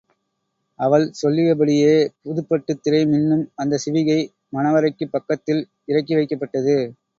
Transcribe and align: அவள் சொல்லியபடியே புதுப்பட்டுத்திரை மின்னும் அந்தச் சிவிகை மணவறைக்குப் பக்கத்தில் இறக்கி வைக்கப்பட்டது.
அவள் 0.79 1.05
சொல்லியபடியே 1.19 1.91
புதுப்பட்டுத்திரை 2.23 3.01
மின்னும் 3.05 3.45
அந்தச் 3.55 3.83
சிவிகை 3.85 4.19
மணவறைக்குப் 4.49 5.13
பக்கத்தில் 5.13 5.63
இறக்கி 5.85 6.15
வைக்கப்பட்டது. 6.15 6.77